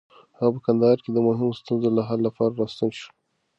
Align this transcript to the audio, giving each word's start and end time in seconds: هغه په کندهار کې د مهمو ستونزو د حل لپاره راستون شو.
هغه 0.37 0.49
په 0.55 0.59
کندهار 0.65 0.97
کې 1.03 1.09
د 1.13 1.17
مهمو 1.27 1.57
ستونزو 1.59 1.89
د 1.93 1.99
حل 2.07 2.19
لپاره 2.27 2.57
راستون 2.61 2.89
شو. 2.97 3.09